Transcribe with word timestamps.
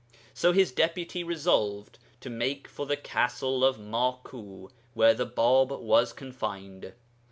So 0.33 0.51
his 0.51 0.71
Deputy 0.71 1.23
resolved 1.23 1.99
to 2.21 2.31
make 2.31 2.67
for 2.67 2.87
the 2.87 2.97
castle 2.97 3.63
of 3.63 3.77
Maku, 3.77 4.71
where 4.95 5.13
the 5.13 5.27
Bāb 5.27 5.79
was 5.79 6.11
confined. 6.11 6.93